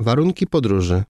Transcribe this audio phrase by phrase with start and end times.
[0.00, 1.04] Warunki podróży.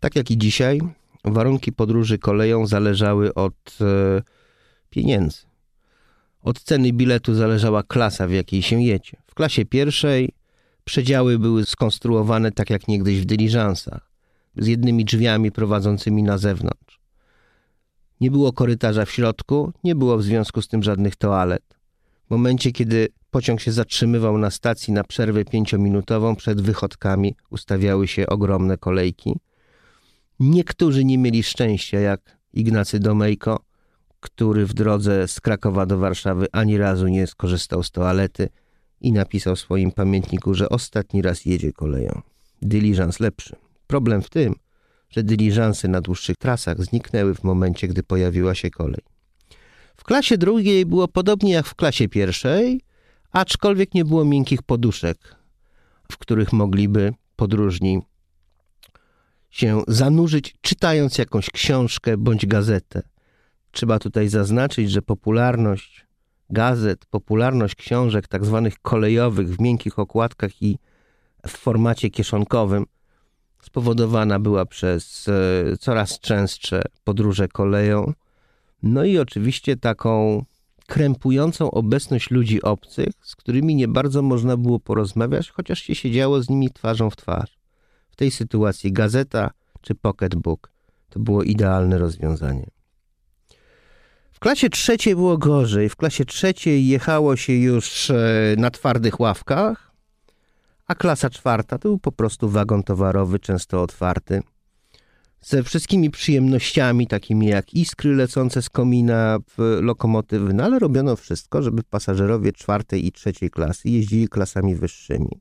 [0.00, 0.80] Tak jak i dzisiaj,
[1.24, 4.22] warunki podróży koleją zależały od e,
[4.90, 5.38] pieniędzy.
[6.42, 9.16] Od ceny biletu zależała klasa, w jakiej się jedzie.
[9.26, 10.34] W klasie pierwszej
[10.84, 14.10] przedziały były skonstruowane tak jak niegdyś w dyliżansach,
[14.56, 17.00] z jednymi drzwiami prowadzącymi na zewnątrz.
[18.20, 21.78] Nie było korytarza w środku, nie było w związku z tym żadnych toalet.
[22.26, 28.26] W momencie, kiedy pociąg się zatrzymywał na stacji na przerwę pięciominutową, przed wychodkami ustawiały się
[28.26, 29.36] ogromne kolejki.
[30.40, 33.64] Niektórzy nie mieli szczęścia, jak Ignacy Domejko,
[34.20, 38.48] który w drodze z Krakowa do Warszawy ani razu nie skorzystał z toalety
[39.00, 42.20] i napisał w swoim pamiętniku, że ostatni raz jedzie koleją.
[42.62, 43.56] Dyliżans lepszy.
[43.86, 44.54] Problem w tym,
[45.10, 49.02] że dyliżansy na dłuższych trasach zniknęły w momencie, gdy pojawiła się kolej.
[49.96, 52.80] W klasie drugiej było podobnie jak w klasie pierwszej,
[53.32, 55.36] aczkolwiek nie było miękkich poduszek,
[56.12, 58.02] w których mogliby podróżni
[59.50, 63.02] się zanurzyć, czytając jakąś książkę bądź gazetę.
[63.70, 66.06] Trzeba tutaj zaznaczyć, że popularność
[66.50, 70.78] gazet, popularność książek tak zwanych kolejowych w miękkich okładkach i
[71.46, 72.86] w formacie kieszonkowym
[73.62, 78.12] spowodowana była przez e, coraz częstsze podróże koleją,
[78.82, 80.44] no i oczywiście taką
[80.92, 86.48] krępującą obecność ludzi obcych, z którymi nie bardzo można było porozmawiać, chociaż się siedziało z
[86.48, 87.58] nimi twarzą w twarz.
[88.10, 90.72] W tej sytuacji gazeta czy pocketbook
[91.08, 92.70] to było idealne rozwiązanie.
[94.32, 95.88] W klasie trzeciej było gorzej.
[95.88, 99.92] W klasie trzeciej jechało się już e, na twardych ławkach,
[100.86, 104.42] a klasa czwarta to był po prostu wagon towarowy, często otwarty,
[105.42, 111.62] ze wszystkimi przyjemnościami, takimi jak iskry lecące z komina w lokomotywy, no ale robiono wszystko,
[111.62, 115.40] żeby pasażerowie czwartej i trzeciej klasy jeździli klasami wyższymi.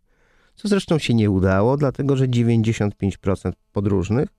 [0.55, 4.29] Co zresztą się nie udało, dlatego że 95% podróżnych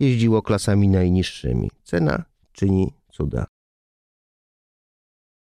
[0.00, 1.70] jeździło klasami najniższymi.
[1.84, 3.55] Cena czyni cuda.